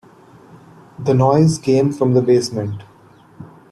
The 0.97 1.13
noise 1.13 1.59
came 1.59 1.91
from 1.91 2.15
the 2.15 2.23
basement. 2.23 2.85